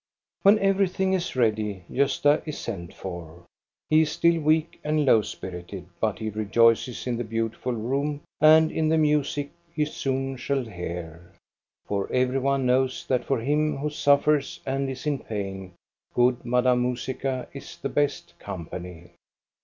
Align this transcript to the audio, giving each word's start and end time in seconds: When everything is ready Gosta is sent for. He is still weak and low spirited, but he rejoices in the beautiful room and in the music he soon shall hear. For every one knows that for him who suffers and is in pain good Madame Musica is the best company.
When 0.41 0.57
everything 0.57 1.13
is 1.13 1.35
ready 1.35 1.83
Gosta 1.91 2.41
is 2.47 2.57
sent 2.57 2.91
for. 2.91 3.45
He 3.87 4.01
is 4.01 4.11
still 4.11 4.39
weak 4.41 4.79
and 4.83 5.05
low 5.05 5.21
spirited, 5.21 5.85
but 5.99 6.17
he 6.17 6.31
rejoices 6.31 7.05
in 7.05 7.17
the 7.17 7.23
beautiful 7.23 7.73
room 7.73 8.21
and 8.39 8.71
in 8.71 8.89
the 8.89 8.97
music 8.97 9.51
he 9.71 9.85
soon 9.85 10.37
shall 10.37 10.63
hear. 10.65 11.33
For 11.85 12.11
every 12.11 12.39
one 12.39 12.65
knows 12.65 13.05
that 13.09 13.25
for 13.25 13.41
him 13.41 13.77
who 13.77 13.91
suffers 13.91 14.59
and 14.65 14.89
is 14.89 15.05
in 15.05 15.19
pain 15.19 15.73
good 16.15 16.43
Madame 16.43 16.81
Musica 16.81 17.47
is 17.53 17.77
the 17.77 17.87
best 17.89 18.33
company. 18.39 19.11